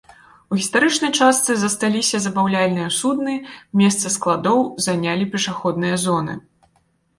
У 0.51 0.57
гістарычнай 0.59 1.11
частцы 1.19 1.57
засталіся 1.63 2.21
забаўляльныя 2.25 2.89
судны, 2.97 3.37
месца 3.83 4.13
складоў 4.17 4.59
занялі 4.89 5.31
пешаходныя 5.37 6.03
зоны. 6.09 6.33